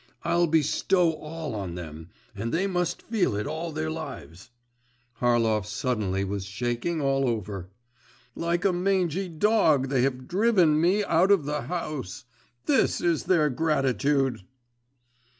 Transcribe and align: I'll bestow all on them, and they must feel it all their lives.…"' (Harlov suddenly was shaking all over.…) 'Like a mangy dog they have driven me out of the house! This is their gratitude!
I'll 0.23 0.47
bestow 0.47 1.11
all 1.11 1.53
on 1.53 1.75
them, 1.75 2.09
and 2.35 2.51
they 2.51 2.65
must 2.65 3.03
feel 3.03 3.35
it 3.35 3.45
all 3.45 3.71
their 3.71 3.91
lives.…"' 3.91 4.49
(Harlov 5.19 5.67
suddenly 5.67 6.23
was 6.23 6.43
shaking 6.45 6.99
all 6.99 7.27
over.…) 7.29 7.69
'Like 8.33 8.65
a 8.65 8.73
mangy 8.73 9.29
dog 9.29 9.89
they 9.89 10.01
have 10.01 10.27
driven 10.27 10.81
me 10.81 11.03
out 11.03 11.29
of 11.29 11.45
the 11.45 11.61
house! 11.67 12.25
This 12.65 12.99
is 12.99 13.25
their 13.25 13.51
gratitude! 13.51 14.41